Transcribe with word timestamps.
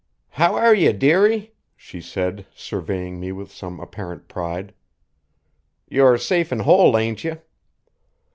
"How 0.29 0.55
air 0.55 0.73
ye, 0.73 0.91
dearie?" 0.93 1.53
she 1.75 2.01
said, 2.01 2.47
surveying 2.55 3.19
me 3.19 3.31
with 3.31 3.51
some 3.51 3.79
apparent 3.79 4.27
pride. 4.27 4.73
"You're 5.87 6.17
safe 6.17 6.51
and 6.51 6.63
whole, 6.63 6.97
ain't 6.97 7.23
ye?" 7.23 7.33